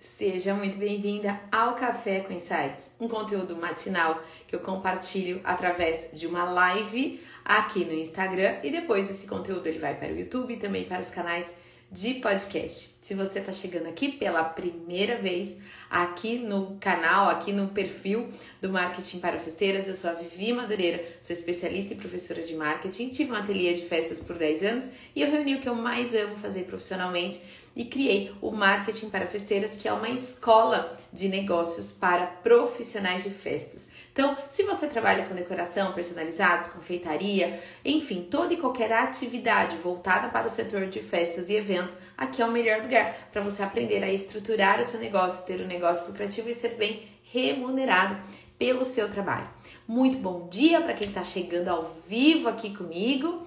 Seja 0.00 0.54
muito 0.54 0.78
bem-vinda 0.78 1.38
ao 1.52 1.74
Café 1.74 2.20
com 2.20 2.32
Insights, 2.32 2.90
um 2.98 3.06
conteúdo 3.06 3.54
matinal 3.54 4.24
que 4.48 4.56
eu 4.56 4.60
compartilho 4.60 5.42
através 5.44 6.08
de 6.14 6.26
uma 6.26 6.42
live 6.44 7.20
aqui 7.44 7.84
no 7.84 7.92
Instagram. 7.92 8.60
E 8.64 8.70
depois 8.70 9.10
esse 9.10 9.26
conteúdo 9.26 9.66
ele 9.66 9.78
vai 9.78 9.94
para 9.94 10.10
o 10.10 10.18
YouTube 10.18 10.54
e 10.54 10.56
também 10.56 10.86
para 10.86 11.02
os 11.02 11.10
canais 11.10 11.44
de 11.92 12.14
podcast. 12.14 12.96
Se 13.02 13.14
você 13.14 13.40
está 13.40 13.52
chegando 13.52 13.88
aqui 13.88 14.12
pela 14.12 14.42
primeira 14.42 15.16
vez 15.16 15.54
aqui 15.90 16.38
no 16.38 16.76
canal, 16.80 17.28
aqui 17.28 17.52
no 17.52 17.68
perfil 17.68 18.28
do 18.62 18.70
Marketing 18.70 19.18
para 19.18 19.38
Festeiras, 19.38 19.86
eu 19.86 19.94
sou 19.94 20.08
a 20.08 20.14
Vivi 20.14 20.52
Madureira, 20.52 21.04
sou 21.20 21.34
especialista 21.34 21.92
e 21.92 21.96
professora 21.96 22.42
de 22.42 22.54
marketing, 22.54 23.08
tive 23.08 23.32
um 23.32 23.34
ateliê 23.34 23.74
de 23.74 23.86
festas 23.86 24.20
por 24.20 24.38
10 24.38 24.62
anos 24.62 24.84
e 25.14 25.20
eu 25.20 25.30
reuni 25.30 25.56
o 25.56 25.60
que 25.60 25.68
eu 25.68 25.74
mais 25.74 26.14
amo 26.14 26.36
fazer 26.36 26.62
profissionalmente 26.64 27.40
e 27.74 27.84
criei 27.84 28.32
o 28.40 28.50
Marketing 28.50 29.08
para 29.10 29.26
Festeiras, 29.26 29.76
que 29.76 29.86
é 29.86 29.92
uma 29.92 30.08
escola 30.08 30.96
de 31.12 31.28
negócios 31.28 31.92
para 31.92 32.26
profissionais 32.26 33.22
de 33.22 33.30
festas. 33.30 33.86
Então, 34.12 34.36
se 34.48 34.64
você 34.64 34.86
trabalha 34.86 35.24
com 35.26 35.34
decoração, 35.34 35.92
personalizados, 35.92 36.68
confeitaria, 36.68 37.60
enfim, 37.84 38.26
toda 38.30 38.52
e 38.52 38.56
qualquer 38.56 38.92
atividade 38.92 39.76
voltada 39.76 40.28
para 40.28 40.46
o 40.46 40.50
setor 40.50 40.86
de 40.86 41.00
festas 41.00 41.48
e 41.48 41.54
eventos, 41.54 41.96
aqui 42.16 42.42
é 42.42 42.46
o 42.46 42.50
melhor 42.50 42.82
lugar 42.82 43.28
para 43.32 43.40
você 43.40 43.62
aprender 43.62 44.02
a 44.02 44.12
estruturar 44.12 44.80
o 44.80 44.84
seu 44.84 44.98
negócio, 44.98 45.44
ter 45.46 45.60
um 45.60 45.66
negócio 45.66 46.08
lucrativo 46.08 46.48
e 46.48 46.54
ser 46.54 46.74
bem 46.74 47.08
remunerado 47.22 48.16
pelo 48.58 48.84
seu 48.84 49.08
trabalho. 49.08 49.48
Muito 49.88 50.18
bom 50.18 50.48
dia 50.48 50.80
para 50.80 50.92
quem 50.92 51.08
está 51.08 51.24
chegando 51.24 51.68
ao 51.68 51.96
vivo 52.06 52.48
aqui 52.48 52.76
comigo 52.76 53.46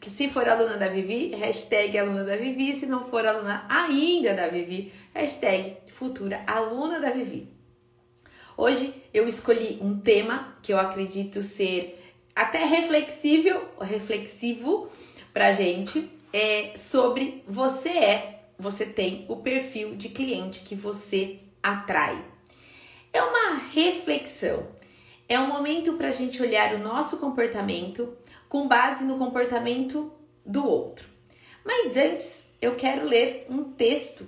que 0.00 0.08
se 0.08 0.30
for 0.30 0.48
aluna 0.48 0.78
da 0.78 0.88
Vivi, 0.88 1.34
hashtag 1.34 1.98
aluna 1.98 2.24
da 2.24 2.36
Vivi, 2.36 2.74
se 2.74 2.86
não 2.86 3.04
for 3.10 3.26
aluna 3.26 3.66
ainda 3.68 4.32
da 4.32 4.48
Vivi, 4.48 4.90
hashtag 5.14 5.76
futura 5.92 6.42
aluna 6.46 6.98
da 6.98 7.10
Vivi. 7.10 7.48
Hoje 8.56 8.94
eu 9.12 9.28
escolhi 9.28 9.78
um 9.82 10.00
tema 10.00 10.56
que 10.62 10.72
eu 10.72 10.80
acredito 10.80 11.42
ser 11.42 12.02
até 12.34 12.64
reflexível, 12.64 13.68
reflexivo 13.78 14.90
pra 15.32 15.52
gente, 15.52 16.10
é 16.32 16.72
sobre 16.74 17.44
você 17.46 17.90
é, 17.90 18.44
você 18.58 18.86
tem 18.86 19.26
o 19.28 19.36
perfil 19.36 19.94
de 19.94 20.08
cliente 20.08 20.60
que 20.60 20.74
você 20.74 21.38
atrai. 21.62 22.24
É 23.12 23.22
uma 23.22 23.56
reflexão, 23.74 24.68
é 25.28 25.38
um 25.38 25.48
momento 25.48 25.92
para 25.94 26.08
a 26.08 26.12
gente 26.12 26.42
olhar 26.42 26.74
o 26.74 26.78
nosso 26.78 27.18
comportamento 27.18 28.16
com 28.56 28.66
base 28.66 29.04
no 29.04 29.18
comportamento 29.18 30.10
do 30.42 30.66
outro. 30.66 31.06
Mas 31.62 31.94
antes, 31.94 32.42
eu 32.58 32.74
quero 32.74 33.06
ler 33.06 33.44
um 33.50 33.64
texto 33.64 34.26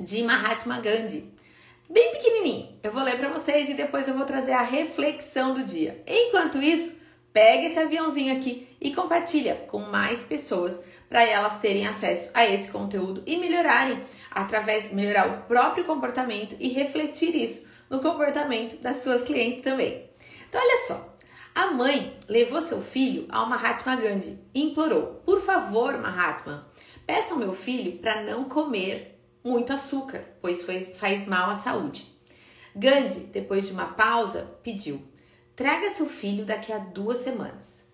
de 0.00 0.22
Mahatma 0.22 0.78
Gandhi, 0.78 1.34
bem 1.90 2.12
pequenininho. 2.12 2.78
Eu 2.80 2.92
vou 2.92 3.02
ler 3.02 3.18
para 3.18 3.30
vocês 3.30 3.68
e 3.68 3.74
depois 3.74 4.06
eu 4.06 4.14
vou 4.14 4.24
trazer 4.24 4.52
a 4.52 4.62
reflexão 4.62 5.52
do 5.52 5.64
dia. 5.64 6.00
Enquanto 6.06 6.62
isso, 6.62 6.94
pega 7.32 7.66
esse 7.66 7.78
aviãozinho 7.80 8.36
aqui 8.36 8.68
e 8.80 8.94
compartilha 8.94 9.66
com 9.66 9.80
mais 9.80 10.22
pessoas 10.22 10.78
para 11.08 11.24
elas 11.24 11.58
terem 11.58 11.88
acesso 11.88 12.30
a 12.34 12.46
esse 12.46 12.70
conteúdo 12.70 13.20
e 13.26 13.36
melhorarem 13.36 14.00
através 14.30 14.92
melhorar 14.92 15.26
o 15.26 15.42
próprio 15.48 15.84
comportamento 15.84 16.54
e 16.60 16.68
refletir 16.68 17.34
isso 17.34 17.66
no 17.90 17.98
comportamento 17.98 18.80
das 18.80 18.98
suas 18.98 19.24
clientes 19.24 19.60
também. 19.60 20.08
Então 20.48 20.60
olha 20.62 20.86
só, 20.86 21.13
a 21.54 21.70
mãe 21.70 22.18
levou 22.28 22.60
seu 22.60 22.82
filho 22.82 23.26
ao 23.28 23.48
Mahatma 23.48 23.94
Gandhi 23.94 24.40
e 24.52 24.62
implorou: 24.62 25.22
Por 25.24 25.40
favor, 25.40 25.96
Mahatma, 25.98 26.66
peça 27.06 27.32
ao 27.32 27.38
meu 27.38 27.54
filho 27.54 27.98
para 27.98 28.22
não 28.22 28.44
comer 28.44 29.20
muito 29.44 29.72
açúcar, 29.72 30.24
pois 30.40 30.66
faz 30.96 31.26
mal 31.28 31.50
à 31.50 31.54
saúde. 31.56 32.12
Gandhi, 32.74 33.20
depois 33.20 33.68
de 33.68 33.72
uma 33.72 33.86
pausa, 33.86 34.50
pediu: 34.64 35.00
Traga 35.54 35.90
seu 35.90 36.06
filho 36.06 36.44
daqui 36.44 36.72
a 36.72 36.78
duas 36.78 37.18
semanas. 37.18 37.84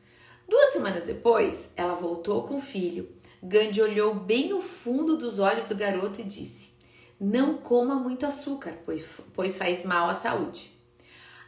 Duas 0.48 0.72
semanas 0.72 1.04
depois, 1.04 1.71
ela 1.77 1.94
voltou 1.94 2.44
com 2.48 2.56
o 2.56 2.62
filho. 2.62 3.15
Gandhi 3.42 3.82
olhou 3.82 4.15
bem 4.15 4.48
no 4.48 4.62
fundo 4.62 5.19
dos 5.19 5.38
olhos 5.38 5.66
do 5.66 5.75
garoto 5.75 6.22
e 6.22 6.25
disse: 6.25 6.72
Não 7.21 7.59
coma 7.59 7.94
muito 7.94 8.25
açúcar, 8.25 8.78
pois, 8.87 9.59
faz 9.59 9.84
mal 9.84 10.09
à 10.09 10.15
saúde. 10.15 10.79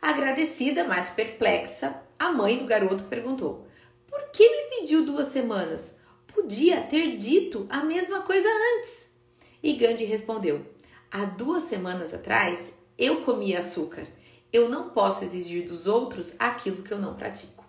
Agradecida, 0.03 0.83
mas 0.83 1.11
perplexa, 1.11 1.95
a 2.19 2.33
mãe 2.33 2.59
do 2.59 2.65
garoto 2.65 3.05
perguntou: 3.05 3.69
Por 4.09 4.21
que 4.33 4.49
me 4.49 4.81
pediu 4.81 5.07
duas 5.07 5.29
semanas? 5.29 5.95
Podia 6.27 6.81
ter 6.81 7.15
dito 7.15 7.69
a 7.71 7.85
mesma 7.85 8.23
coisa 8.23 8.49
antes. 8.77 9.09
E 9.62 9.75
Gandhi 9.75 10.05
respondeu: 10.05 10.67
Há 11.09 11.25
duas 11.25 11.62
semanas 11.62 12.12
atrás 12.12 12.73
eu 12.99 13.21
comia 13.21 13.61
açúcar. 13.61 14.05
Eu 14.53 14.69
não 14.69 14.91
posso 14.91 15.25
exigir 15.25 15.65
dos 15.65 15.87
outros 15.87 16.35
aquilo 16.37 16.83
que 16.83 16.93
eu 16.93 16.99
não 16.99 17.15
pratico. 17.15 17.65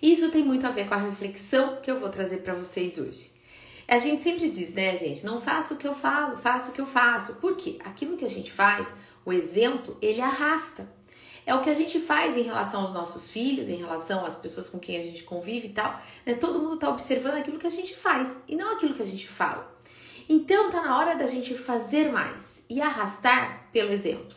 Isso 0.00 0.30
tem 0.30 0.42
muito 0.42 0.66
a 0.66 0.70
ver 0.70 0.88
com 0.88 0.94
a 0.94 0.98
reflexão 0.98 1.82
que 1.82 1.90
eu 1.90 2.00
vou 2.00 2.08
trazer 2.08 2.38
para 2.38 2.54
vocês 2.54 2.98
hoje. 2.98 3.30
A 3.86 3.98
gente 3.98 4.22
sempre 4.22 4.48
diz, 4.48 4.72
né, 4.72 4.96
gente? 4.96 5.24
Não 5.24 5.42
faça 5.42 5.74
o 5.74 5.76
que 5.76 5.86
eu 5.86 5.94
falo, 5.94 6.38
faça 6.38 6.70
o 6.70 6.72
que 6.72 6.80
eu 6.80 6.86
faço. 6.86 7.34
Por 7.34 7.56
quê? 7.56 7.78
Aquilo 7.84 8.16
que 8.16 8.24
a 8.24 8.30
gente 8.30 8.50
faz 8.50 8.88
o 9.24 9.32
exemplo, 9.32 9.96
ele 10.00 10.20
arrasta. 10.20 10.88
É 11.46 11.54
o 11.54 11.62
que 11.62 11.68
a 11.68 11.74
gente 11.74 12.00
faz 12.00 12.36
em 12.36 12.42
relação 12.42 12.82
aos 12.82 12.92
nossos 12.92 13.30
filhos, 13.30 13.68
em 13.68 13.76
relação 13.76 14.24
às 14.24 14.34
pessoas 14.34 14.68
com 14.68 14.78
quem 14.78 14.96
a 14.96 15.02
gente 15.02 15.24
convive 15.24 15.66
e 15.66 15.72
tal. 15.72 16.00
Né? 16.24 16.34
Todo 16.34 16.58
mundo 16.58 16.74
está 16.74 16.88
observando 16.88 17.34
aquilo 17.34 17.58
que 17.58 17.66
a 17.66 17.70
gente 17.70 17.94
faz 17.94 18.34
e 18.48 18.56
não 18.56 18.72
aquilo 18.72 18.94
que 18.94 19.02
a 19.02 19.06
gente 19.06 19.28
fala. 19.28 19.74
Então 20.28 20.70
tá 20.70 20.82
na 20.82 20.98
hora 20.98 21.14
da 21.14 21.26
gente 21.26 21.54
fazer 21.54 22.10
mais 22.10 22.62
e 22.68 22.80
arrastar 22.80 23.68
pelo 23.72 23.92
exemplo. 23.92 24.36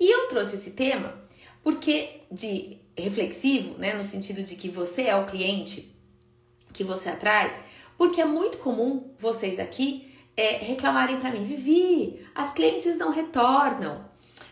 E 0.00 0.10
eu 0.10 0.28
trouxe 0.28 0.56
esse 0.56 0.72
tema 0.72 1.14
porque 1.62 2.20
de 2.30 2.78
reflexivo, 2.96 3.78
né, 3.78 3.94
no 3.94 4.02
sentido 4.02 4.42
de 4.42 4.56
que 4.56 4.68
você 4.68 5.02
é 5.02 5.16
o 5.16 5.26
cliente 5.26 5.94
que 6.72 6.82
você 6.82 7.08
atrai, 7.08 7.64
porque 7.96 8.20
é 8.20 8.24
muito 8.24 8.58
comum 8.58 9.14
vocês 9.18 9.58
aqui 9.58 10.12
é, 10.36 10.56
reclamarem 10.58 11.18
para 11.18 11.30
mim, 11.30 11.44
Vivi, 11.44 12.26
as 12.34 12.52
clientes 12.52 12.96
não 12.96 13.10
retornam. 13.10 14.04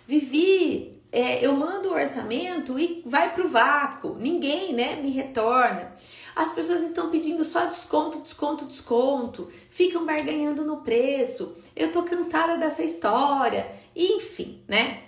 Vivi, 0.06 1.00
é, 1.12 1.45
eu 1.45 1.55
mando 1.55 1.91
o 1.91 1.95
orçamento 1.95 2.78
e 2.78 3.03
vai 3.06 3.34
pro 3.34 3.49
vácuo, 3.49 4.17
ninguém 4.19 4.73
né, 4.73 4.97
me 4.97 5.11
retorna. 5.11 5.94
As 6.34 6.53
pessoas 6.53 6.83
estão 6.83 7.11
pedindo 7.11 7.44
só 7.44 7.67
desconto, 7.67 8.21
desconto, 8.21 8.65
desconto, 8.65 9.49
ficam 9.71 10.05
barganhando 10.05 10.65
no 10.65 10.78
preço. 10.78 11.56
Eu 11.77 11.93
tô 11.93 12.03
cansada 12.03 12.56
dessa 12.56 12.83
história, 12.83 13.71
enfim, 13.94 14.62
né? 14.67 15.05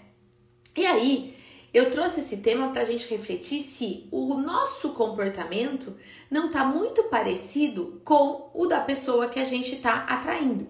E 0.77 0.87
aí, 0.87 1.36
eu 1.77 1.91
trouxe 1.91 2.21
esse 2.21 2.39
tema 2.39 2.71
para 2.71 2.81
a 2.81 2.85
gente 2.87 3.07
refletir 3.07 3.63
se 3.63 4.09
o 4.11 4.33
nosso 4.39 4.95
comportamento 4.95 5.95
não 6.31 6.47
está 6.47 6.65
muito 6.65 7.03
parecido 7.03 8.01
com 8.03 8.51
o 8.55 8.67
da 8.67 8.81
pessoa 8.81 9.29
que 9.29 9.39
a 9.39 9.45
gente 9.45 9.75
está 9.75 10.07
atraindo. 10.09 10.67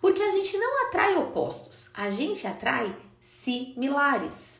Porque 0.00 0.22
a 0.22 0.30
gente 0.30 0.56
não 0.56 0.86
atrai 0.86 1.14
opostos, 1.14 1.90
a 1.92 2.08
gente 2.08 2.46
atrai 2.46 2.96
similares. 3.20 4.58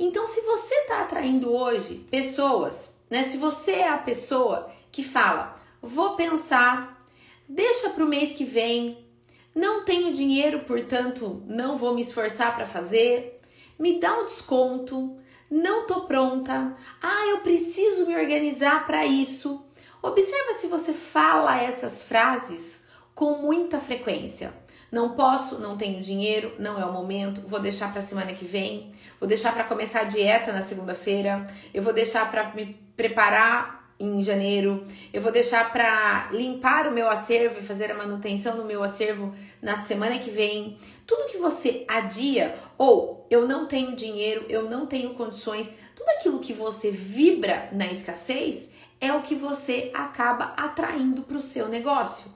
Então, 0.00 0.26
se 0.26 0.40
você 0.40 0.74
está 0.74 1.02
atraindo 1.02 1.54
hoje 1.54 2.04
pessoas, 2.10 2.92
né? 3.08 3.22
Se 3.22 3.36
você 3.36 3.70
é 3.70 3.88
a 3.88 3.98
pessoa 3.98 4.68
que 4.90 5.04
fala, 5.04 5.54
vou 5.80 6.16
pensar, 6.16 7.06
deixa 7.48 7.90
para 7.90 8.02
o 8.04 8.08
mês 8.08 8.32
que 8.32 8.44
vem, 8.44 9.06
não 9.54 9.84
tenho 9.84 10.12
dinheiro, 10.12 10.64
portanto, 10.64 11.40
não 11.46 11.78
vou 11.78 11.94
me 11.94 12.02
esforçar 12.02 12.56
para 12.56 12.66
fazer, 12.66 13.40
me 13.78 14.00
dá 14.00 14.18
um 14.18 14.24
desconto, 14.26 15.19
não 15.50 15.86
tô 15.86 16.02
pronta, 16.02 16.76
ah, 17.02 17.26
eu 17.28 17.38
preciso 17.38 18.06
me 18.06 18.14
organizar 18.14 18.86
para 18.86 19.04
isso. 19.04 19.60
Observa 20.00 20.54
se 20.54 20.68
você 20.68 20.92
fala 20.92 21.60
essas 21.60 22.02
frases 22.02 22.82
com 23.14 23.38
muita 23.38 23.80
frequência. 23.80 24.54
Não 24.90 25.14
posso, 25.14 25.58
não 25.58 25.76
tenho 25.76 26.00
dinheiro, 26.00 26.54
não 26.58 26.80
é 26.80 26.84
o 26.84 26.92
momento, 26.92 27.42
vou 27.46 27.60
deixar 27.60 27.92
para 27.92 28.02
semana 28.02 28.32
que 28.32 28.44
vem, 28.44 28.92
vou 29.20 29.28
deixar 29.28 29.52
para 29.52 29.64
começar 29.64 30.00
a 30.00 30.04
dieta 30.04 30.52
na 30.52 30.62
segunda-feira, 30.62 31.46
eu 31.72 31.82
vou 31.82 31.92
deixar 31.92 32.28
para 32.30 32.52
me 32.54 32.74
preparar 32.96 33.80
em 34.00 34.22
janeiro, 34.22 34.82
eu 35.12 35.20
vou 35.20 35.30
deixar 35.30 35.70
para 35.70 36.30
limpar 36.32 36.88
o 36.88 36.92
meu 36.92 37.08
acervo 37.08 37.60
e 37.60 37.62
fazer 37.62 37.90
a 37.90 37.94
manutenção 37.94 38.56
do 38.56 38.64
meu 38.64 38.82
acervo 38.82 39.32
na 39.60 39.76
semana 39.76 40.18
que 40.18 40.30
vem. 40.30 40.78
Tudo 41.06 41.30
que 41.30 41.36
você 41.36 41.84
adia 41.86 42.54
ou 42.80 43.26
eu 43.28 43.46
não 43.46 43.66
tenho 43.66 43.94
dinheiro, 43.94 44.46
eu 44.48 44.62
não 44.62 44.86
tenho 44.86 45.12
condições, 45.12 45.68
tudo 45.94 46.08
aquilo 46.12 46.38
que 46.38 46.54
você 46.54 46.90
vibra 46.90 47.68
na 47.72 47.84
escassez 47.84 48.70
é 48.98 49.12
o 49.12 49.20
que 49.20 49.34
você 49.34 49.90
acaba 49.92 50.54
atraindo 50.56 51.20
para 51.20 51.36
o 51.36 51.42
seu 51.42 51.68
negócio. 51.68 52.32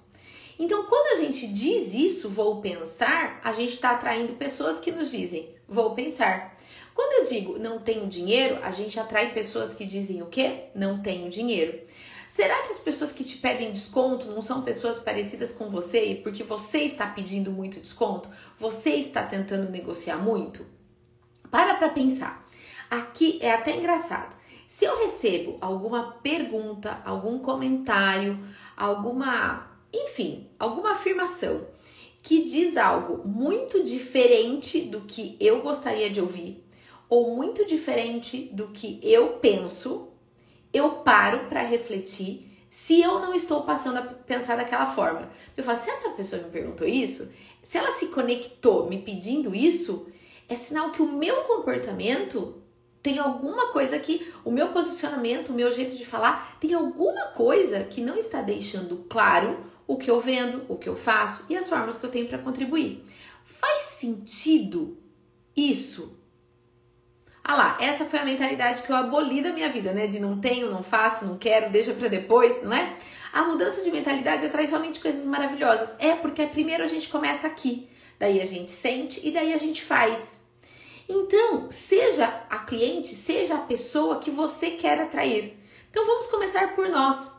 Então, 0.59 0.85
quando 0.85 1.19
a 1.19 1.25
gente 1.25 1.47
diz 1.47 1.95
isso, 1.95 2.29
vou 2.29 2.61
pensar, 2.61 3.41
a 3.43 3.55
gente 3.55 3.73
está 3.73 3.93
atraindo 3.93 4.35
pessoas 4.35 4.79
que 4.79 4.93
nos 4.93 5.11
dizem, 5.11 5.49
vou 5.67 5.95
pensar. 5.95 6.55
Quando 6.95 7.21
eu 7.21 7.25
digo 7.25 7.59
não 7.59 7.79
tenho 7.79 8.07
dinheiro, 8.07 8.59
a 8.63 8.71
gente 8.71 9.01
atrai 9.01 9.33
pessoas 9.33 9.73
que 9.73 9.87
dizem 9.87 10.21
o 10.21 10.27
quê? 10.27 10.65
Não 10.75 11.01
tenho 11.01 11.31
dinheiro. 11.31 11.81
Será 12.35 12.63
que 12.63 12.73
as 12.73 12.81
pessoas 12.81 13.13
que 13.13 13.23
te 13.23 13.37
pedem 13.37 13.71
desconto 13.71 14.29
não 14.29 14.43
são 14.43 14.63
pessoas 14.63 14.99
parecidas 14.99 15.53
com 15.53 15.71
você 15.71 16.05
e 16.07 16.15
porque 16.17 16.43
você 16.43 16.79
está 16.79 17.07
pedindo 17.07 17.53
muito 17.53 17.79
desconto, 17.79 18.29
você 18.59 18.91
está 18.91 19.23
tentando 19.23 19.71
negociar 19.71 20.17
muito? 20.17 20.67
Para 21.49 21.75
para 21.75 21.91
pensar. 21.91 22.45
Aqui 22.91 23.39
é 23.41 23.53
até 23.53 23.77
engraçado. 23.77 24.37
Se 24.67 24.85
eu 24.85 24.99
recebo 25.07 25.59
alguma 25.61 26.11
pergunta, 26.25 27.01
algum 27.05 27.39
comentário, 27.39 28.37
alguma, 28.77 29.71
enfim, 29.93 30.51
alguma 30.59 30.91
afirmação 30.91 31.65
que 32.21 32.43
diz 32.43 32.77
algo 32.77 33.29
muito 33.29 33.85
diferente 33.85 34.81
do 34.81 35.03
que 35.03 35.37
eu 35.39 35.61
gostaria 35.61 36.11
de 36.11 36.21
ouvir 36.21 36.67
ou 37.09 37.37
muito 37.37 37.65
diferente 37.65 38.51
do 38.53 38.73
que 38.73 38.99
eu 39.05 39.35
penso, 39.35 40.09
eu 40.75 40.91
paro 40.91 41.47
para 41.49 41.63
refletir 41.63 42.51
se 42.69 43.01
eu 43.01 43.21
não 43.21 43.33
estou 43.33 43.63
passando 43.63 43.99
a 43.99 44.03
pensar 44.03 44.57
daquela 44.57 44.85
forma. 44.85 45.31
Eu 45.57 45.63
falo, 45.63 45.79
se 45.79 45.89
essa 45.89 46.11
pessoa 46.11 46.43
me 46.43 46.51
perguntou 46.51 46.87
isso, 46.87 47.31
se 47.63 47.79
ela 47.79 47.93
se 47.93 48.09
conectou 48.09 48.91
me 48.91 48.99
pedindo 48.99 49.55
isso, 49.55 50.09
é 50.49 50.57
sinal 50.57 50.91
que 50.91 51.01
o 51.01 51.11
meu 51.11 51.43
comportamento 51.43 52.61
tem 53.01 53.19
alguma 53.19 53.69
coisa 53.69 53.99
que 53.99 54.33
o 54.45 54.51
meu 54.51 54.69
posicionamento, 54.69 55.51
o 55.51 55.55
meu 55.55 55.73
jeito 55.73 55.95
de 55.95 56.05
falar, 56.05 56.59
tem 56.59 56.75
alguma 56.75 57.27
coisa 57.27 57.85
que 57.85 58.01
não 58.01 58.17
está 58.17 58.43
deixando 58.43 59.05
claro 59.09 59.65
o 59.87 59.97
que 59.97 60.11
eu 60.11 60.19
vendo, 60.19 60.65
o 60.69 60.77
que 60.77 60.89
eu 60.89 60.97
faço 60.97 61.45
e 61.49 61.57
as 61.57 61.69
formas 61.69 61.97
que 61.97 62.05
eu 62.05 62.11
tenho 62.11 62.27
para 62.27 62.39
contribuir. 62.39 63.05
Faz 63.45 63.85
sentido 64.01 64.99
isso? 65.55 66.19
Ah 67.47 67.57
lá, 67.57 67.77
essa 67.79 68.07
foi 68.07 68.19
a 68.19 68.25
mentalidade 68.25 68.83
que 68.83 68.91
eu 68.91 68.97
aboli 68.97 69.43
da 69.43 69.53
minha 69.53 69.69
vida, 69.69 69.93
né? 69.93 70.07
De 70.07 70.19
não 70.19 70.41
tenho, 70.41 70.71
não 70.71 70.83
faço, 70.83 71.27
não 71.27 71.37
quero, 71.37 71.71
deixa 71.71 71.93
para 71.93 72.09
depois, 72.09 72.63
não 72.63 72.73
é? 72.73 72.97
A 73.35 73.43
mudança 73.43 73.83
de 73.83 73.91
mentalidade 73.91 74.47
atrai 74.47 74.67
somente 74.67 74.99
coisas 74.99 75.27
maravilhosas. 75.27 75.91
É 75.99 76.15
porque 76.15 76.47
primeiro 76.47 76.83
a 76.83 76.87
gente 76.87 77.07
começa 77.09 77.47
aqui, 77.47 77.91
daí 78.19 78.41
a 78.41 78.47
gente 78.47 78.71
sente 78.71 79.21
e 79.23 79.31
daí 79.31 79.53
a 79.53 79.59
gente 79.59 79.83
faz. 79.83 80.19
Então, 81.07 81.71
seja 81.71 82.27
a 82.49 82.61
cliente, 82.61 83.15
seja 83.15 83.57
a 83.57 83.59
pessoa 83.59 84.21
que 84.21 84.31
você 84.31 84.71
quer 84.71 84.99
atrair. 84.99 85.55
Então, 85.91 86.07
vamos 86.07 86.29
começar 86.29 86.75
por 86.75 86.89
nós. 86.89 87.31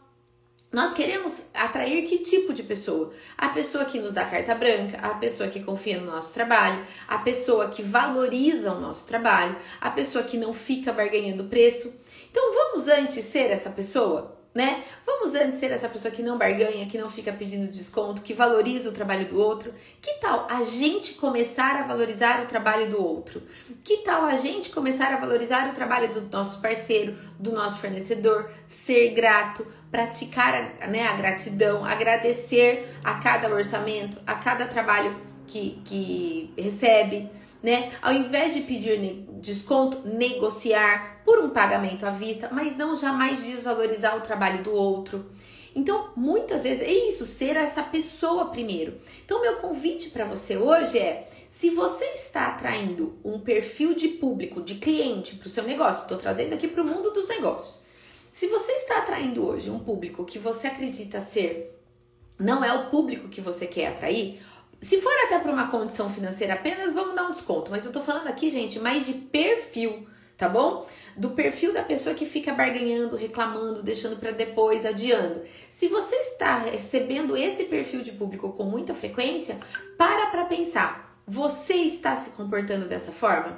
Nós 0.76 0.92
queremos 0.92 1.42
atrair 1.54 2.06
que 2.06 2.18
tipo 2.18 2.52
de 2.52 2.62
pessoa? 2.62 3.14
A 3.38 3.48
pessoa 3.48 3.86
que 3.86 3.98
nos 3.98 4.12
dá 4.12 4.26
carta 4.26 4.54
branca, 4.54 4.98
a 4.98 5.14
pessoa 5.14 5.48
que 5.48 5.64
confia 5.64 5.98
no 6.02 6.12
nosso 6.12 6.34
trabalho, 6.34 6.86
a 7.08 7.18
pessoa 7.20 7.70
que 7.70 7.82
valoriza 7.82 8.74
o 8.74 8.82
nosso 8.82 9.06
trabalho, 9.06 9.56
a 9.80 9.90
pessoa 9.90 10.26
que 10.26 10.38
não 10.38 10.54
fica 10.54 10.92
barganhando 10.92 11.46
preço. 11.46 11.94
Então 12.30 12.54
vamos 12.54 12.90
antes 12.90 13.24
ser 13.24 13.52
essa 13.52 13.70
pessoa? 13.70 14.36
né? 14.56 14.86
Vamos 15.06 15.36
antes 15.36 15.60
ser 15.60 15.70
essa 15.72 15.90
pessoa 15.90 16.10
que 16.10 16.24
não 16.24 16.38
barganha, 16.38 16.86
que 16.86 16.98
não 16.98 17.10
fica 17.10 17.34
pedindo 17.34 17.70
desconto, 17.70 18.22
que 18.22 18.34
valoriza 18.34 18.90
o 18.90 18.94
trabalho 18.94 19.28
do 19.28 19.38
outro. 19.38 19.74
Que 20.02 20.14
tal 20.14 20.48
a 20.50 20.64
gente 20.64 21.16
começar 21.16 21.76
a 21.76 21.84
valorizar 21.84 22.42
o 22.42 22.48
trabalho 22.48 22.90
do 22.90 23.06
outro? 23.06 23.44
Que 23.84 23.98
tal 23.98 24.24
a 24.24 24.38
gente 24.38 24.70
começar 24.70 25.14
a 25.14 25.18
valorizar 25.18 25.70
o 25.70 25.74
trabalho 25.74 26.14
do 26.14 26.22
nosso 26.32 26.62
parceiro, 26.62 27.18
do 27.38 27.52
nosso 27.52 27.80
fornecedor, 27.80 28.50
ser 28.66 29.10
grato, 29.10 29.68
praticar 29.96 30.76
né, 30.90 31.08
a 31.08 31.14
gratidão, 31.14 31.86
agradecer 31.86 32.94
a 33.02 33.14
cada 33.14 33.48
orçamento, 33.50 34.18
a 34.28 34.34
cada 34.34 34.66
trabalho 34.66 35.16
que, 35.48 35.82
que 35.86 36.54
recebe? 36.58 37.30
né? 37.64 37.92
Ao 38.00 38.14
invés 38.14 38.54
de 38.54 38.62
pedir 38.62 39.26
desconto, 39.42 40.08
negociar 40.08 41.22
por 41.26 41.40
um 41.40 41.50
pagamento 41.50 42.06
à 42.06 42.12
vista, 42.12 42.48
mas 42.52 42.78
não 42.78 42.96
jamais 42.96 43.44
desvalorizar 43.44 44.16
o 44.16 44.22
trabalho 44.22 44.64
do 44.64 44.72
outro. 44.72 45.26
Então, 45.76 46.12
muitas 46.16 46.64
vezes 46.64 46.84
é 46.84 46.92
isso, 46.92 47.26
ser 47.26 47.58
essa 47.58 47.82
pessoa 47.82 48.46
primeiro. 48.46 49.00
Então, 49.26 49.42
meu 49.42 49.56
convite 49.56 50.12
para 50.12 50.26
você 50.26 50.56
hoje 50.56 51.00
é: 51.00 51.28
se 51.50 51.72
você 51.72 52.06
está 52.14 52.50
atraindo 52.50 53.18
um 53.26 53.40
perfil 53.40 53.96
de 53.96 54.10
público, 54.10 54.62
de 54.62 54.76
cliente 54.76 55.36
para 55.36 55.48
o 55.48 55.50
seu 55.50 55.64
negócio, 55.64 56.04
estou 56.04 56.18
trazendo 56.18 56.54
aqui 56.54 56.68
para 56.68 56.84
o 56.84 56.86
mundo 56.86 57.10
dos 57.10 57.28
negócios. 57.28 57.85
Se 58.36 58.48
você 58.48 58.74
está 58.74 58.98
atraindo 58.98 59.48
hoje 59.48 59.70
um 59.70 59.80
público 59.80 60.26
que 60.26 60.38
você 60.38 60.68
acredita 60.68 61.22
ser 61.22 61.74
não 62.38 62.62
é 62.66 62.74
o 62.74 62.90
público 62.90 63.30
que 63.30 63.40
você 63.40 63.66
quer 63.66 63.88
atrair, 63.88 64.42
se 64.82 65.00
for 65.00 65.14
até 65.24 65.40
para 65.40 65.54
uma 65.54 65.72
condição 65.72 66.10
financeira 66.10 66.56
apenas, 66.56 66.92
vamos 66.92 67.16
dar 67.16 67.28
um 67.28 67.32
desconto. 67.32 67.72
Mas 67.72 67.86
eu 67.86 67.94
tô 67.94 68.02
falando 68.02 68.28
aqui, 68.28 68.50
gente, 68.50 68.78
mais 68.78 69.06
de 69.06 69.14
perfil, 69.14 70.06
tá 70.36 70.50
bom? 70.50 70.86
Do 71.16 71.30
perfil 71.30 71.72
da 71.72 71.82
pessoa 71.82 72.14
que 72.14 72.26
fica 72.26 72.54
barganhando, 72.54 73.16
reclamando, 73.16 73.82
deixando 73.82 74.18
para 74.18 74.32
depois, 74.32 74.86
adiando. 74.86 75.44
Se 75.72 75.88
você 75.88 76.18
está 76.18 76.58
recebendo 76.58 77.38
esse 77.38 77.64
perfil 77.64 78.02
de 78.02 78.12
público 78.12 78.52
com 78.52 78.66
muita 78.66 78.94
frequência, 78.94 79.58
para 79.98 80.26
para 80.26 80.44
pensar. 80.44 81.06
Você 81.26 81.74
está 81.74 82.18
se 82.18 82.32
comportando 82.32 82.86
dessa 82.86 83.14
forma? 83.14 83.58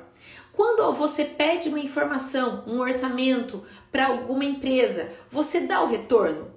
Quando 0.57 0.91
você 0.91 1.23
pede 1.23 1.69
uma 1.69 1.79
informação, 1.79 2.63
um 2.65 2.79
orçamento 2.79 3.63
para 3.91 4.07
alguma 4.07 4.43
empresa, 4.43 5.07
você 5.29 5.59
dá 5.59 5.83
o 5.83 5.85
retorno? 5.85 6.51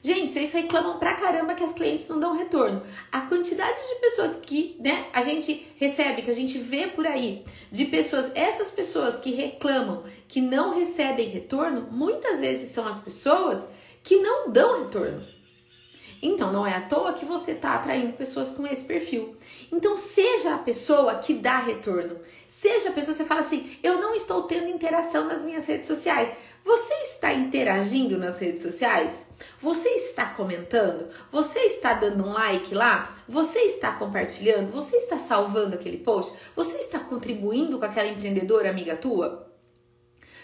Gente, 0.00 0.30
vocês 0.30 0.52
reclamam 0.52 1.00
pra 1.00 1.14
caramba 1.14 1.56
que 1.56 1.64
as 1.64 1.72
clientes 1.72 2.08
não 2.08 2.20
dão 2.20 2.38
retorno. 2.38 2.80
A 3.10 3.22
quantidade 3.22 3.76
de 3.76 4.00
pessoas 4.00 4.36
que, 4.36 4.76
né, 4.78 5.06
a 5.12 5.22
gente 5.22 5.66
recebe, 5.76 6.22
que 6.22 6.30
a 6.30 6.34
gente 6.34 6.58
vê 6.58 6.86
por 6.86 7.04
aí, 7.08 7.42
de 7.72 7.86
pessoas, 7.86 8.30
essas 8.36 8.70
pessoas 8.70 9.18
que 9.18 9.32
reclamam 9.32 10.04
que 10.28 10.40
não 10.40 10.78
recebem 10.78 11.26
retorno, 11.26 11.88
muitas 11.90 12.38
vezes 12.38 12.70
são 12.70 12.86
as 12.86 12.98
pessoas 12.98 13.66
que 14.04 14.14
não 14.18 14.48
dão 14.52 14.84
retorno. 14.84 15.26
Então, 16.22 16.52
não 16.52 16.66
é 16.66 16.76
à 16.76 16.82
toa 16.82 17.14
que 17.14 17.24
você 17.24 17.52
está 17.52 17.74
atraindo 17.74 18.12
pessoas 18.12 18.50
com 18.50 18.66
esse 18.66 18.84
perfil. 18.84 19.34
Então, 19.72 19.96
seja 19.96 20.54
a 20.54 20.58
pessoa 20.58 21.14
que 21.14 21.32
dá 21.34 21.58
retorno. 21.58 22.18
Seja 22.60 22.90
a 22.90 22.92
pessoa 22.92 23.16
você 23.16 23.24
fala 23.24 23.40
assim: 23.40 23.74
eu 23.82 24.02
não 24.02 24.14
estou 24.14 24.42
tendo 24.42 24.68
interação 24.68 25.24
nas 25.24 25.40
minhas 25.40 25.64
redes 25.64 25.86
sociais. 25.86 26.30
Você 26.62 26.92
está 27.04 27.32
interagindo 27.32 28.18
nas 28.18 28.38
redes 28.38 28.62
sociais? 28.62 29.24
Você 29.58 29.88
está 29.88 30.26
comentando? 30.26 31.10
Você 31.32 31.58
está 31.60 31.94
dando 31.94 32.22
um 32.22 32.34
like 32.34 32.74
lá? 32.74 33.16
Você 33.26 33.60
está 33.60 33.92
compartilhando? 33.92 34.70
Você 34.72 34.98
está 34.98 35.16
salvando 35.16 35.74
aquele 35.74 35.96
post? 35.96 36.36
Você 36.54 36.76
está 36.76 36.98
contribuindo 36.98 37.78
com 37.78 37.86
aquela 37.86 38.08
empreendedora 38.08 38.68
amiga 38.68 38.94
tua? 38.94 39.50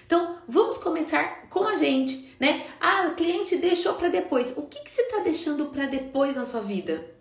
Então, 0.06 0.38
vamos 0.48 0.78
começar 0.78 1.50
com 1.50 1.68
a 1.68 1.76
gente, 1.76 2.34
né? 2.40 2.64
Ah, 2.80 3.08
o 3.12 3.14
cliente 3.14 3.56
deixou 3.56 3.92
para 3.92 4.08
depois. 4.08 4.56
O 4.56 4.62
que, 4.62 4.80
que 4.80 4.90
você 4.90 5.02
está 5.02 5.18
deixando 5.18 5.66
para 5.66 5.84
depois 5.84 6.34
na 6.34 6.46
sua 6.46 6.62
vida? 6.62 7.15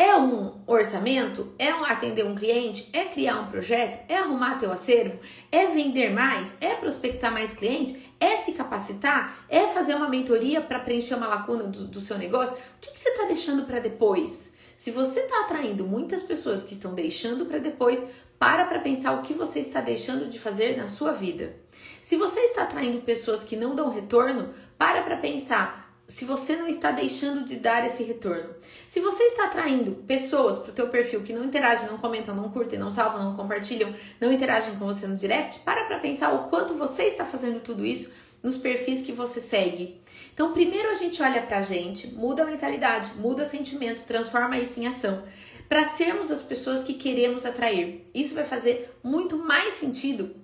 É 0.00 0.14
um 0.14 0.62
orçamento? 0.64 1.52
É 1.58 1.74
um 1.74 1.84
atender 1.84 2.24
um 2.24 2.36
cliente? 2.36 2.88
É 2.92 3.06
criar 3.06 3.40
um 3.40 3.50
projeto? 3.50 3.98
É 4.08 4.16
arrumar 4.16 4.56
teu 4.56 4.70
acervo? 4.70 5.18
É 5.50 5.66
vender 5.66 6.10
mais? 6.10 6.46
É 6.60 6.76
prospectar 6.76 7.32
mais 7.32 7.52
cliente? 7.52 8.14
É 8.20 8.36
se 8.36 8.52
capacitar? 8.52 9.44
É 9.48 9.66
fazer 9.66 9.96
uma 9.96 10.08
mentoria 10.08 10.60
para 10.60 10.78
preencher 10.78 11.16
uma 11.16 11.26
lacuna 11.26 11.64
do, 11.64 11.84
do 11.88 12.00
seu 12.00 12.16
negócio? 12.16 12.54
O 12.54 12.58
que, 12.80 12.92
que 12.92 13.00
você 13.00 13.08
está 13.08 13.24
deixando 13.24 13.64
para 13.64 13.80
depois? 13.80 14.52
Se 14.76 14.92
você 14.92 15.18
está 15.18 15.40
atraindo 15.40 15.84
muitas 15.84 16.22
pessoas 16.22 16.62
que 16.62 16.74
estão 16.74 16.94
deixando 16.94 17.44
para 17.44 17.58
depois, 17.58 18.00
para 18.38 18.66
para 18.66 18.78
pensar 18.78 19.14
o 19.14 19.22
que 19.22 19.34
você 19.34 19.58
está 19.58 19.80
deixando 19.80 20.28
de 20.28 20.38
fazer 20.38 20.76
na 20.76 20.86
sua 20.86 21.10
vida. 21.10 21.56
Se 22.04 22.14
você 22.14 22.38
está 22.38 22.62
atraindo 22.62 23.00
pessoas 23.00 23.42
que 23.42 23.56
não 23.56 23.74
dão 23.74 23.90
retorno, 23.90 24.48
para 24.78 25.02
para 25.02 25.16
pensar 25.16 25.87
se 26.08 26.24
você 26.24 26.56
não 26.56 26.66
está 26.66 26.90
deixando 26.90 27.44
de 27.44 27.56
dar 27.56 27.86
esse 27.86 28.02
retorno. 28.02 28.54
Se 28.88 28.98
você 28.98 29.24
está 29.24 29.44
atraindo 29.44 29.92
pessoas 30.06 30.56
para 30.56 30.70
o 30.70 30.74
teu 30.74 30.88
perfil 30.88 31.20
que 31.20 31.34
não 31.34 31.44
interagem, 31.44 31.86
não 31.86 31.98
comentam, 31.98 32.34
não 32.34 32.48
curtem, 32.48 32.78
não 32.78 32.92
salvam, 32.92 33.22
não 33.22 33.36
compartilham, 33.36 33.94
não 34.18 34.32
interagem 34.32 34.74
com 34.76 34.86
você 34.86 35.06
no 35.06 35.16
direct, 35.16 35.60
para 35.60 35.84
para 35.84 35.98
pensar 35.98 36.32
o 36.32 36.48
quanto 36.48 36.72
você 36.72 37.04
está 37.04 37.26
fazendo 37.26 37.60
tudo 37.60 37.84
isso 37.84 38.10
nos 38.42 38.56
perfis 38.56 39.02
que 39.02 39.12
você 39.12 39.38
segue. 39.38 40.00
Então, 40.32 40.52
primeiro 40.52 40.88
a 40.88 40.94
gente 40.94 41.22
olha 41.22 41.42
para 41.42 41.58
a 41.58 41.62
gente, 41.62 42.06
muda 42.14 42.42
a 42.42 42.46
mentalidade, 42.46 43.10
muda 43.16 43.44
o 43.44 43.50
sentimento, 43.50 44.04
transforma 44.04 44.56
isso 44.56 44.80
em 44.80 44.86
ação, 44.86 45.24
para 45.68 45.90
sermos 45.90 46.30
as 46.30 46.40
pessoas 46.40 46.82
que 46.82 46.94
queremos 46.94 47.44
atrair. 47.44 48.06
Isso 48.14 48.34
vai 48.34 48.44
fazer 48.44 48.96
muito 49.02 49.36
mais 49.36 49.74
sentido 49.74 50.34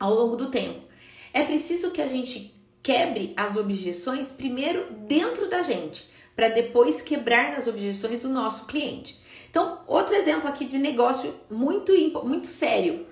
ao 0.00 0.12
longo 0.12 0.34
do 0.34 0.50
tempo. 0.50 0.80
É 1.32 1.44
preciso 1.44 1.92
que 1.92 2.02
a 2.02 2.08
gente 2.08 2.57
quebre 2.82 3.32
as 3.36 3.56
objeções 3.56 4.32
primeiro 4.32 4.92
dentro 5.06 5.48
da 5.48 5.62
gente, 5.62 6.08
para 6.34 6.48
depois 6.48 7.02
quebrar 7.02 7.52
nas 7.52 7.66
objeções 7.66 8.22
do 8.22 8.28
nosso 8.28 8.64
cliente. 8.66 9.20
Então, 9.50 9.80
outro 9.86 10.14
exemplo 10.14 10.48
aqui 10.48 10.64
de 10.64 10.78
negócio 10.78 11.34
muito, 11.50 11.92
muito 12.24 12.46
sério. 12.46 13.06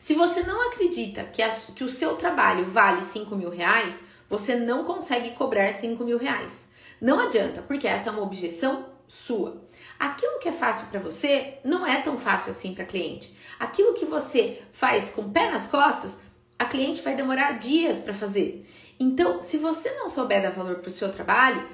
Se 0.00 0.14
você 0.14 0.42
não 0.42 0.68
acredita 0.68 1.24
que, 1.24 1.40
a, 1.40 1.48
que 1.48 1.84
o 1.84 1.88
seu 1.88 2.16
trabalho 2.16 2.66
vale 2.66 3.02
5 3.02 3.34
mil 3.36 3.50
reais, 3.50 3.94
você 4.28 4.54
não 4.56 4.84
consegue 4.84 5.30
cobrar 5.30 5.72
5 5.72 6.02
mil 6.04 6.18
reais. 6.18 6.68
Não 7.00 7.20
adianta, 7.20 7.62
porque 7.62 7.86
essa 7.86 8.08
é 8.08 8.12
uma 8.12 8.22
objeção 8.22 8.86
sua. 9.06 9.62
Aquilo 9.98 10.38
que 10.40 10.48
é 10.48 10.52
fácil 10.52 10.88
para 10.88 11.00
você 11.00 11.58
não 11.64 11.86
é 11.86 12.00
tão 12.00 12.18
fácil 12.18 12.50
assim 12.50 12.74
para 12.74 12.84
cliente. 12.84 13.34
Aquilo 13.58 13.94
que 13.94 14.04
você 14.04 14.62
faz 14.72 15.10
com 15.10 15.22
o 15.22 15.30
pé 15.30 15.50
nas 15.50 15.66
costas 15.66 16.18
a 16.58 16.64
cliente 16.64 17.02
vai 17.02 17.14
demorar 17.14 17.58
dias 17.58 17.98
para 17.98 18.14
fazer. 18.14 18.66
Então, 18.98 19.42
se 19.42 19.58
você 19.58 19.90
não 19.92 20.08
souber 20.08 20.42
dar 20.42 20.50
valor 20.50 20.76
para 20.76 20.88
o 20.88 20.92
seu 20.92 21.12
trabalho 21.12 21.66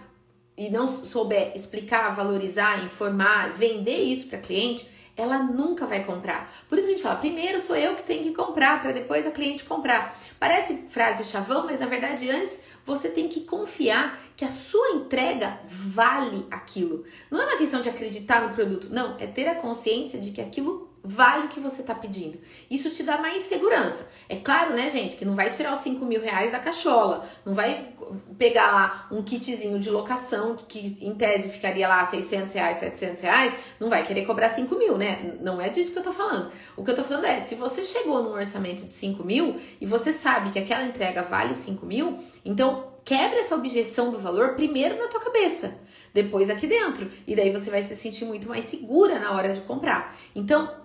e 0.56 0.70
não 0.70 0.88
souber 0.88 1.52
explicar, 1.54 2.14
valorizar, 2.14 2.82
informar, 2.84 3.52
vender 3.52 4.02
isso 4.02 4.26
para 4.26 4.38
cliente, 4.38 4.88
ela 5.16 5.38
nunca 5.38 5.86
vai 5.86 6.04
comprar. 6.04 6.52
Por 6.68 6.78
isso 6.78 6.86
a 6.86 6.90
gente 6.90 7.02
fala, 7.02 7.16
primeiro 7.16 7.60
sou 7.60 7.76
eu 7.76 7.94
que 7.94 8.02
tenho 8.02 8.22
que 8.22 8.32
comprar 8.32 8.80
para 8.80 8.92
depois 8.92 9.26
a 9.26 9.30
cliente 9.30 9.64
comprar. 9.64 10.18
Parece 10.38 10.84
frase 10.88 11.24
chavão, 11.24 11.66
mas 11.66 11.80
na 11.80 11.86
verdade 11.86 12.28
antes 12.30 12.58
você 12.84 13.08
tem 13.08 13.28
que 13.28 13.40
confiar 13.42 14.18
que 14.36 14.44
a 14.44 14.50
sua 14.50 14.90
entrega 14.92 15.60
vale 15.66 16.46
aquilo. 16.50 17.04
Não 17.30 17.40
é 17.40 17.44
uma 17.44 17.58
questão 17.58 17.80
de 17.80 17.90
acreditar 17.90 18.48
no 18.48 18.54
produto, 18.54 18.88
não, 18.90 19.18
é 19.18 19.26
ter 19.26 19.46
a 19.46 19.54
consciência 19.54 20.18
de 20.18 20.30
que 20.30 20.40
aquilo 20.40 20.89
vale 21.02 21.46
o 21.46 21.48
que 21.48 21.60
você 21.60 21.80
está 21.80 21.94
pedindo. 21.94 22.38
Isso 22.70 22.90
te 22.90 23.02
dá 23.02 23.18
mais 23.18 23.44
segurança. 23.44 24.06
É 24.28 24.36
claro, 24.36 24.74
né, 24.74 24.90
gente, 24.90 25.16
que 25.16 25.24
não 25.24 25.34
vai 25.34 25.50
tirar 25.50 25.72
os 25.72 25.80
5 25.80 26.04
mil 26.04 26.20
reais 26.20 26.52
da 26.52 26.58
cachola, 26.58 27.26
não 27.44 27.54
vai 27.54 27.88
pegar 28.38 28.70
lá 28.70 29.08
um 29.10 29.22
kitzinho 29.22 29.78
de 29.78 29.88
locação, 29.90 30.56
que 30.56 30.98
em 31.00 31.14
tese 31.14 31.48
ficaria 31.48 31.88
lá 31.88 32.04
600 32.04 32.52
reais, 32.52 32.78
700 32.78 33.20
reais, 33.22 33.54
não 33.78 33.88
vai 33.88 34.04
querer 34.06 34.26
cobrar 34.26 34.50
5 34.50 34.74
mil, 34.76 34.96
né? 34.98 35.36
Não 35.40 35.60
é 35.60 35.68
disso 35.68 35.92
que 35.92 35.98
eu 35.98 36.02
tô 36.02 36.12
falando. 36.12 36.50
O 36.76 36.84
que 36.84 36.90
eu 36.90 36.96
tô 36.96 37.04
falando 37.04 37.24
é, 37.24 37.40
se 37.40 37.54
você 37.54 37.82
chegou 37.82 38.22
num 38.22 38.32
orçamento 38.32 38.84
de 38.84 38.94
5 38.94 39.24
mil 39.24 39.58
e 39.80 39.86
você 39.86 40.12
sabe 40.12 40.50
que 40.50 40.58
aquela 40.58 40.84
entrega 40.84 41.22
vale 41.22 41.54
5 41.54 41.84
mil, 41.86 42.18
então 42.44 42.90
quebra 43.04 43.40
essa 43.40 43.54
objeção 43.54 44.12
do 44.12 44.18
valor 44.18 44.54
primeiro 44.54 44.96
na 44.96 45.08
tua 45.08 45.20
cabeça, 45.20 45.74
depois 46.12 46.50
aqui 46.50 46.66
dentro. 46.66 47.10
E 47.26 47.34
daí 47.34 47.50
você 47.50 47.70
vai 47.70 47.82
se 47.82 47.96
sentir 47.96 48.24
muito 48.24 48.48
mais 48.48 48.66
segura 48.66 49.18
na 49.18 49.32
hora 49.32 49.52
de 49.52 49.60
comprar. 49.62 50.16
Então, 50.34 50.80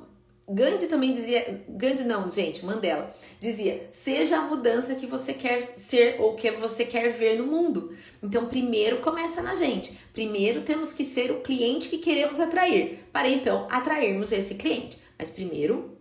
Gandhi 0.47 0.87
também 0.87 1.13
dizia, 1.13 1.63
Gandhi 1.67 2.03
não, 2.03 2.29
gente, 2.29 2.63
Mandela, 2.63 3.11
dizia: 3.39 3.87
seja 3.91 4.37
a 4.37 4.41
mudança 4.43 4.93
que 4.93 5.07
você 5.07 5.33
quer 5.33 5.63
ser 5.63 6.21
ou 6.21 6.35
que 6.35 6.51
você 6.51 6.85
quer 6.85 7.09
ver 7.09 7.39
no 7.39 7.47
mundo. 7.47 7.95
Então, 8.21 8.45
primeiro 8.45 8.97
começa 8.97 9.41
na 9.41 9.55
gente. 9.55 9.97
Primeiro 10.13 10.61
temos 10.61 10.93
que 10.93 11.03
ser 11.03 11.31
o 11.31 11.41
cliente 11.41 11.89
que 11.89 11.97
queremos 11.97 12.39
atrair, 12.39 13.05
para 13.11 13.27
então 13.27 13.67
atrairmos 13.71 14.31
esse 14.31 14.53
cliente. 14.53 14.99
Mas 15.17 15.31
primeiro 15.31 15.97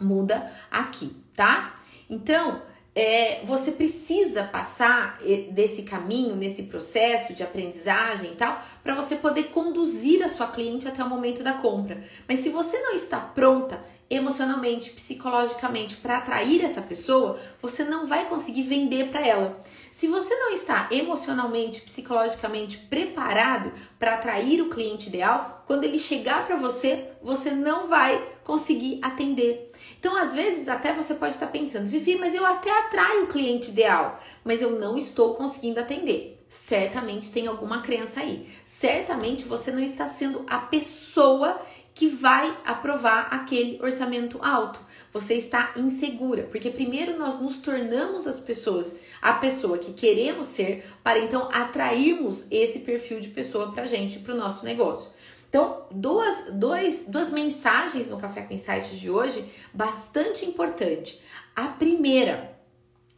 muda 0.00 0.52
aqui, 0.68 1.14
tá? 1.36 1.80
Então, 2.08 2.62
é, 2.94 3.40
você 3.44 3.70
precisa 3.70 4.44
passar 4.44 5.18
desse 5.52 5.82
caminho, 5.82 6.34
nesse 6.34 6.64
processo 6.64 7.32
de 7.32 7.42
aprendizagem 7.42 8.32
e 8.32 8.36
tal, 8.36 8.62
para 8.82 8.94
você 8.94 9.16
poder 9.16 9.44
conduzir 9.44 10.22
a 10.24 10.28
sua 10.28 10.48
cliente 10.48 10.88
até 10.88 11.02
o 11.02 11.08
momento 11.08 11.42
da 11.42 11.54
compra. 11.54 12.02
Mas 12.28 12.40
se 12.40 12.48
você 12.48 12.78
não 12.78 12.94
está 12.94 13.18
pronta 13.18 13.80
emocionalmente, 14.10 14.90
psicologicamente 14.90 15.96
para 15.96 16.18
atrair 16.18 16.64
essa 16.64 16.82
pessoa, 16.82 17.38
você 17.62 17.84
não 17.84 18.08
vai 18.08 18.28
conseguir 18.28 18.62
vender 18.62 19.08
para 19.08 19.24
ela. 19.24 19.60
Se 19.92 20.08
você 20.08 20.34
não 20.34 20.52
está 20.52 20.88
emocionalmente, 20.90 21.80
psicologicamente 21.82 22.76
preparado 22.76 23.72
para 24.00 24.14
atrair 24.14 24.60
o 24.60 24.68
cliente 24.68 25.08
ideal, 25.08 25.62
quando 25.64 25.84
ele 25.84 25.98
chegar 25.98 26.44
para 26.44 26.56
você, 26.56 27.08
você 27.22 27.52
não 27.52 27.86
vai 27.86 28.20
conseguir 28.42 28.98
atender. 29.00 29.69
Então, 30.00 30.16
às 30.16 30.32
vezes, 30.32 30.66
até 30.66 30.94
você 30.94 31.14
pode 31.14 31.34
estar 31.34 31.48
pensando, 31.48 31.86
Vivi, 31.86 32.16
mas 32.16 32.34
eu 32.34 32.46
até 32.46 32.70
atraio 32.70 33.24
o 33.24 33.26
cliente 33.26 33.68
ideal, 33.68 34.18
mas 34.42 34.62
eu 34.62 34.70
não 34.80 34.96
estou 34.96 35.34
conseguindo 35.34 35.78
atender. 35.78 36.42
Certamente 36.48 37.30
tem 37.30 37.46
alguma 37.46 37.82
crença 37.82 38.20
aí. 38.20 38.48
Certamente 38.64 39.44
você 39.44 39.70
não 39.70 39.82
está 39.82 40.06
sendo 40.06 40.42
a 40.48 40.56
pessoa 40.56 41.60
que 41.94 42.08
vai 42.08 42.56
aprovar 42.64 43.28
aquele 43.30 43.78
orçamento 43.82 44.38
alto. 44.42 44.80
Você 45.12 45.34
está 45.34 45.72
insegura, 45.76 46.44
porque 46.44 46.70
primeiro 46.70 47.18
nós 47.18 47.38
nos 47.38 47.58
tornamos 47.58 48.26
as 48.26 48.40
pessoas, 48.40 48.96
a 49.20 49.34
pessoa 49.34 49.76
que 49.76 49.92
queremos 49.92 50.46
ser, 50.46 50.90
para 51.04 51.18
então 51.18 51.50
atrairmos 51.52 52.46
esse 52.50 52.78
perfil 52.78 53.20
de 53.20 53.28
pessoa 53.28 53.72
para 53.72 53.84
gente, 53.84 54.18
para 54.20 54.34
o 54.34 54.38
nosso 54.38 54.64
negócio. 54.64 55.10
Então, 55.50 55.84
duas, 55.90 56.52
dois, 56.52 57.06
duas 57.08 57.28
mensagens 57.32 58.08
no 58.08 58.16
Café 58.16 58.42
com 58.42 58.54
Insights 58.54 58.98
de 59.00 59.10
hoje, 59.10 59.44
bastante 59.74 60.46
importante. 60.46 61.20
A 61.56 61.66
primeira, 61.66 62.56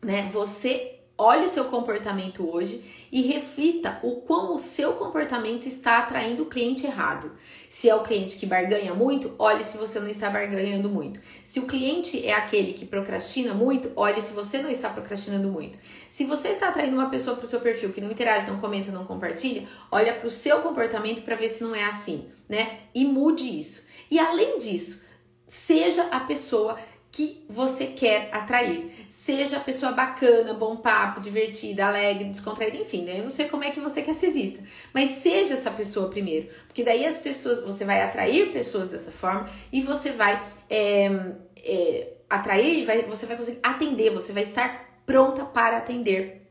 né? 0.02 0.30
Você 0.32 1.01
olhe 1.22 1.46
o 1.46 1.48
seu 1.48 1.66
comportamento 1.66 2.48
hoje 2.50 2.84
e 3.12 3.22
reflita 3.22 4.00
o 4.02 4.22
quão 4.22 4.56
o 4.56 4.58
seu 4.58 4.94
comportamento 4.94 5.66
está 5.66 5.98
atraindo 5.98 6.42
o 6.42 6.46
cliente 6.46 6.84
errado. 6.84 7.30
Se 7.70 7.88
é 7.88 7.94
o 7.94 8.02
cliente 8.02 8.36
que 8.36 8.44
barganha 8.44 8.92
muito, 8.92 9.34
olhe 9.38 9.64
se 9.64 9.78
você 9.78 10.00
não 10.00 10.08
está 10.08 10.28
barganhando 10.28 10.88
muito. 10.88 11.20
Se 11.44 11.60
o 11.60 11.66
cliente 11.66 12.26
é 12.26 12.32
aquele 12.32 12.72
que 12.72 12.84
procrastina 12.84 13.54
muito, 13.54 13.92
olhe 13.94 14.20
se 14.20 14.32
você 14.32 14.58
não 14.58 14.68
está 14.68 14.90
procrastinando 14.90 15.48
muito. 15.48 15.78
Se 16.10 16.24
você 16.24 16.48
está 16.48 16.68
atraindo 16.68 16.96
uma 16.96 17.08
pessoa 17.08 17.36
para 17.36 17.46
o 17.46 17.48
seu 17.48 17.60
perfil 17.60 17.92
que 17.92 18.00
não 18.00 18.10
interage, 18.10 18.50
não 18.50 18.58
comenta, 18.58 18.90
não 18.90 19.04
compartilha, 19.04 19.68
olha 19.90 20.12
para 20.14 20.26
o 20.26 20.30
seu 20.30 20.60
comportamento 20.60 21.22
para 21.22 21.36
ver 21.36 21.50
se 21.50 21.62
não 21.62 21.74
é 21.74 21.84
assim, 21.84 22.26
né? 22.48 22.80
E 22.94 23.04
mude 23.04 23.44
isso. 23.60 23.84
E 24.10 24.18
além 24.18 24.58
disso, 24.58 25.02
seja 25.46 26.02
a 26.10 26.20
pessoa 26.20 26.78
que 27.12 27.44
você 27.48 27.86
quer 27.86 28.30
atrair. 28.32 29.06
Seja 29.24 29.58
a 29.58 29.60
pessoa 29.60 29.92
bacana, 29.92 30.52
bom 30.52 30.74
papo, 30.74 31.20
divertida, 31.20 31.86
alegre, 31.86 32.24
descontraída, 32.24 32.76
enfim, 32.76 33.04
né? 33.04 33.20
Eu 33.20 33.22
não 33.22 33.30
sei 33.30 33.48
como 33.48 33.62
é 33.62 33.70
que 33.70 33.78
você 33.78 34.02
quer 34.02 34.16
ser 34.16 34.32
vista, 34.32 34.60
mas 34.92 35.10
seja 35.10 35.54
essa 35.54 35.70
pessoa 35.70 36.08
primeiro, 36.08 36.48
porque 36.66 36.82
daí 36.82 37.06
as 37.06 37.18
pessoas, 37.18 37.62
você 37.62 37.84
vai 37.84 38.02
atrair 38.02 38.52
pessoas 38.52 38.88
dessa 38.88 39.12
forma 39.12 39.48
e 39.72 39.80
você 39.80 40.10
vai 40.10 40.42
é, 40.68 41.08
é, 41.56 42.14
atrair, 42.28 42.84
vai, 42.84 43.02
você 43.02 43.24
vai 43.24 43.36
conseguir 43.36 43.60
atender, 43.62 44.10
você 44.10 44.32
vai 44.32 44.42
estar 44.42 45.02
pronta 45.06 45.44
para 45.44 45.76
atender 45.76 46.50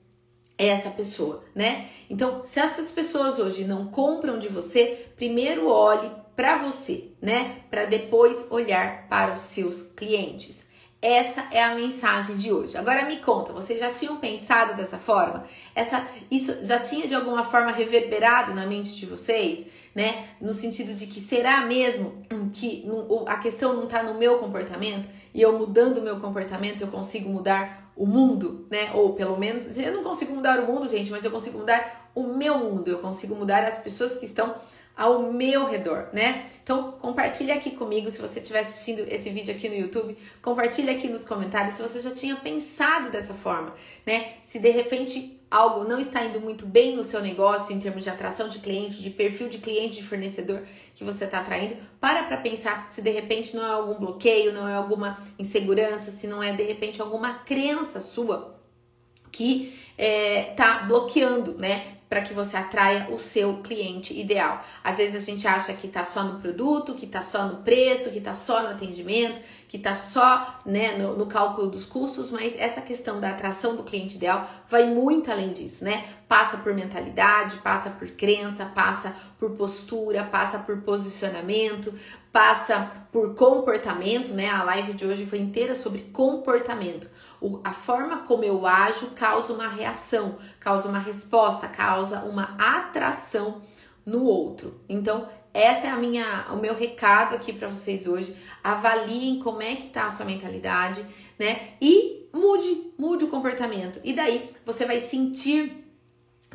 essa 0.58 0.90
pessoa, 0.92 1.44
né? 1.54 1.90
Então, 2.10 2.46
se 2.46 2.58
essas 2.58 2.90
pessoas 2.90 3.38
hoje 3.38 3.66
não 3.66 3.88
compram 3.88 4.40
de 4.40 4.48
você, 4.48 5.08
primeiro 5.18 5.68
olhe 5.68 6.10
para 6.38 6.60
você, 6.60 7.10
né? 7.22 7.64
Para 7.70 7.84
depois 7.84 8.48
olhar 8.50 9.10
para 9.10 9.34
os 9.34 9.42
seus 9.42 9.82
clientes. 9.82 10.71
Essa 11.02 11.46
é 11.50 11.64
a 11.64 11.74
mensagem 11.74 12.36
de 12.36 12.52
hoje. 12.52 12.78
Agora 12.78 13.06
me 13.06 13.18
conta, 13.18 13.52
vocês 13.52 13.80
já 13.80 13.92
tinham 13.92 14.18
pensado 14.18 14.76
dessa 14.76 15.00
forma? 15.00 15.46
Essa, 15.74 16.08
isso 16.30 16.64
já 16.64 16.80
tinha 16.80 17.08
de 17.08 17.16
alguma 17.16 17.44
forma 17.44 17.72
reverberado 17.72 18.54
na 18.54 18.68
mente 18.68 18.96
de 18.96 19.08
vocês, 19.08 19.66
né? 19.96 20.28
No 20.40 20.54
sentido 20.54 20.94
de 20.94 21.08
que 21.08 21.20
será 21.20 21.62
mesmo 21.62 22.14
que 22.54 22.86
a 23.26 23.38
questão 23.38 23.74
não 23.74 23.86
está 23.86 24.04
no 24.04 24.14
meu 24.14 24.38
comportamento 24.38 25.10
e 25.34 25.42
eu 25.42 25.58
mudando 25.58 25.98
o 25.98 26.02
meu 26.04 26.20
comportamento 26.20 26.82
eu 26.82 26.88
consigo 26.88 27.30
mudar 27.30 27.92
o 27.96 28.06
mundo, 28.06 28.68
né? 28.70 28.92
Ou 28.94 29.14
pelo 29.14 29.40
menos, 29.40 29.76
eu 29.76 29.94
não 29.94 30.04
consigo 30.04 30.36
mudar 30.36 30.60
o 30.60 30.68
mundo, 30.68 30.88
gente, 30.88 31.10
mas 31.10 31.26
eu 31.26 31.32
consigo 31.32 31.58
mudar 31.58 32.12
o 32.14 32.28
meu 32.28 32.60
mundo, 32.60 32.88
eu 32.88 33.00
consigo 33.00 33.34
mudar 33.34 33.64
as 33.64 33.80
pessoas 33.80 34.18
que 34.18 34.26
estão 34.26 34.54
ao 34.96 35.32
meu 35.32 35.66
redor, 35.66 36.10
né? 36.14 36.46
Então, 36.64 36.92
compartilha 36.94 37.56
aqui 37.56 37.72
comigo 37.72 38.12
se 38.12 38.22
você 38.22 38.40
estiver 38.40 38.60
assistindo 38.60 39.00
esse 39.10 39.30
vídeo 39.30 39.54
aqui 39.54 39.68
no 39.68 39.76
YouTube, 39.76 40.18
compartilha 40.42 40.94
aqui 40.94 41.08
nos 41.08 41.24
comentários 41.24 41.76
se 41.76 41.82
você 41.82 42.00
já 42.00 42.12
tinha 42.12 42.36
pensado 42.36 43.10
dessa 43.10 43.34
forma, 43.34 43.74
né? 44.06 44.34
Se 44.44 44.60
de 44.60 44.70
repente 44.70 45.40
algo 45.50 45.84
não 45.84 46.00
está 46.00 46.24
indo 46.24 46.40
muito 46.40 46.66
bem 46.66 46.96
no 46.96 47.04
seu 47.04 47.22
negócio 47.22 47.76
em 47.76 47.80
termos 47.80 48.04
de 48.04 48.10
atração 48.10 48.48
de 48.48 48.60
cliente, 48.60 49.02
de 49.02 49.10
perfil 49.10 49.50
de 49.50 49.58
cliente, 49.58 49.98
de 49.98 50.04
fornecedor 50.04 50.62
que 50.96 51.04
você 51.04 51.26
está 51.26 51.40
atraindo, 51.40 51.76
para 52.00 52.24
para 52.24 52.38
pensar 52.38 52.88
se 52.90 53.02
de 53.02 53.12
repente 53.12 53.56
não 53.56 53.66
é 53.66 53.72
algum 53.72 53.96
bloqueio, 53.96 54.54
não 54.54 54.68
é 54.68 54.74
alguma 54.74 55.18
insegurança, 55.38 56.12
se 56.12 56.26
não 56.26 56.42
é 56.42 56.54
de 56.54 56.64
repente 56.64 57.02
alguma 57.02 57.34
crença 57.40 58.00
sua 58.00 58.56
que 59.32 59.78
é, 59.98 60.54
tá 60.56 60.84
bloqueando, 60.88 61.58
né? 61.58 61.98
Para 62.12 62.20
que 62.20 62.34
você 62.34 62.58
atraia 62.58 63.08
o 63.10 63.18
seu 63.18 63.60
cliente 63.64 64.14
ideal. 64.20 64.66
Às 64.84 64.98
vezes 64.98 65.24
a 65.24 65.26
gente 65.26 65.48
acha 65.48 65.72
que 65.72 65.88
está 65.88 66.04
só 66.04 66.22
no 66.22 66.42
produto, 66.42 66.94
que 66.94 67.06
está 67.06 67.22
só 67.22 67.46
no 67.48 67.64
preço, 67.64 68.10
que 68.10 68.18
está 68.18 68.34
só 68.34 68.64
no 68.64 68.68
atendimento, 68.68 69.40
que 69.70 69.78
está 69.78 69.96
só 69.96 70.60
né, 70.66 70.98
no, 70.98 71.16
no, 71.16 71.26
cálculo 71.26 71.72
dos 71.72 71.86
custos, 71.86 72.30
mas 72.30 72.54
essa 72.60 72.82
questão 72.82 73.22
da 73.22 73.30
atração 73.30 73.78
do 73.78 73.84
cliente 73.86 74.18
ideal 74.18 74.46
vai 74.70 74.94
muito 74.94 75.32
além 75.32 75.54
disso, 75.54 75.86
né? 75.86 76.04
Passa 76.28 76.58
por 76.58 76.74
mentalidade, 76.74 77.56
passa 77.60 77.90
por 77.90 78.10
crença, 78.10 78.66
passa 78.66 79.16
por 79.40 79.52
postura, 79.52 80.26
passa 80.26 80.60
por 80.60 80.82
posicionamento, 80.82 81.94
passa 82.30 82.92
por 83.10 83.36
comportamento, 83.36 84.34
né? 84.34 84.50
A 84.50 84.64
live 84.64 84.92
de 84.92 85.06
hoje 85.06 85.26
foi 85.26 85.40
inteira 85.40 85.76
sobre 85.76 86.02
comportamento 86.12 87.10
a 87.64 87.74
forma 87.74 88.20
como 88.20 88.44
eu 88.44 88.68
ajo 88.68 89.08
causa 89.12 89.52
uma 89.54 89.68
reação, 89.68 90.38
causa 90.60 90.88
uma 90.88 91.00
resposta, 91.00 91.68
causa 91.68 92.20
uma 92.20 92.56
atração 92.58 93.62
no 94.06 94.24
outro. 94.24 94.80
Então, 94.88 95.28
essa 95.54 95.88
é 95.88 95.90
a 95.90 95.98
minha, 95.98 96.48
o 96.52 96.58
meu 96.58 96.74
recado 96.74 97.36
aqui 97.36 97.52
para 97.52 97.68
vocês 97.68 98.08
hoje. 98.08 98.36
Avaliem 98.64 99.40
como 99.40 99.62
é 99.62 99.76
que 99.76 99.90
tá 99.90 100.06
a 100.06 100.10
sua 100.10 100.26
mentalidade, 100.26 101.06
né? 101.38 101.74
E 101.82 102.30
mude, 102.34 102.94
mude 102.98 103.26
o 103.26 103.30
comportamento. 103.30 104.00
E 104.04 104.14
daí 104.14 104.50
você 104.66 104.86
vai 104.86 105.00
sentir 105.00 105.81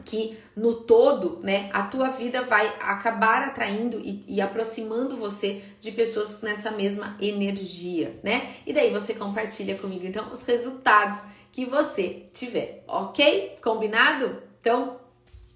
que 0.04 0.36
no 0.54 0.74
todo, 0.74 1.40
né, 1.42 1.68
a 1.72 1.82
tua 1.82 2.08
vida 2.10 2.42
vai 2.42 2.66
acabar 2.80 3.48
atraindo 3.48 4.00
e, 4.00 4.24
e, 4.28 4.40
aproximando 4.40 5.16
você 5.16 5.62
de 5.80 5.90
pessoas 5.90 6.40
nessa 6.42 6.70
mesma 6.70 7.16
energia, 7.20 8.18
né? 8.22 8.54
E 8.66 8.72
daí 8.72 8.90
você 8.90 9.14
compartilha 9.14 9.74
comigo 9.76 10.06
então 10.06 10.30
os 10.32 10.42
resultados 10.44 11.20
que 11.50 11.64
você 11.64 12.26
tiver, 12.32 12.84
ok? 12.86 13.56
Combinado? 13.62 14.42
Então, 14.60 15.00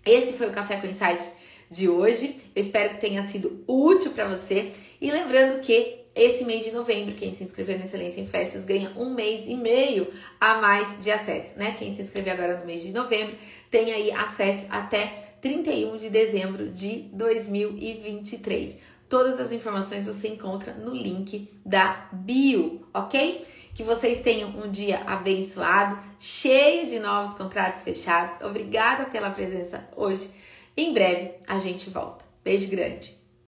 esse 0.05 0.33
foi 0.33 0.49
o 0.49 0.53
Café 0.53 0.77
com 0.77 0.87
Insight 0.87 1.23
de 1.71 1.89
hoje. 1.89 2.41
Eu 2.55 2.63
espero 2.63 2.91
que 2.91 3.01
tenha 3.01 3.23
sido 3.23 3.63
útil 3.67 4.11
para 4.13 4.27
você. 4.27 4.73
E 5.01 5.11
lembrando 5.11 5.61
que 5.61 6.00
esse 6.21 6.45
mês 6.45 6.65
de 6.65 6.71
novembro, 6.71 7.15
quem 7.15 7.33
se 7.33 7.43
inscrever 7.43 7.79
no 7.79 7.85
Excelência 7.85 8.21
em 8.21 8.27
Festas 8.27 8.65
ganha 8.65 8.93
um 8.95 9.15
mês 9.15 9.47
e 9.47 9.55
meio 9.55 10.13
a 10.39 10.57
mais 10.61 11.03
de 11.03 11.11
acesso, 11.11 11.59
né? 11.59 11.75
Quem 11.79 11.95
se 11.95 12.03
inscrever 12.03 12.35
agora 12.35 12.59
no 12.59 12.67
mês 12.67 12.83
de 12.83 12.93
novembro 12.93 13.35
tem 13.71 13.91
aí 13.91 14.13
acesso 14.13 14.67
até 14.69 15.35
31 15.41 15.97
de 15.97 16.11
dezembro 16.11 16.69
de 16.69 17.09
2023. 17.13 18.77
Todas 19.09 19.41
as 19.41 19.51
informações 19.51 20.05
você 20.05 20.29
encontra 20.29 20.75
no 20.75 20.95
link 20.95 21.49
da 21.65 22.09
bio, 22.13 22.87
ok? 22.93 23.47
Que 23.75 23.83
vocês 23.83 24.19
tenham 24.19 24.51
um 24.51 24.71
dia 24.71 25.01
abençoado, 25.07 25.99
cheio 26.19 26.87
de 26.87 26.99
novos 26.99 27.35
contratos 27.35 27.83
fechados. 27.83 28.45
Obrigada 28.45 29.07
pela 29.07 29.31
presença 29.31 29.89
hoje. 29.97 30.31
Em 30.77 30.93
breve 30.93 31.31
a 31.47 31.59
gente 31.59 31.89
volta. 31.89 32.25
Beijo 32.45 32.69
grande. 32.69 33.20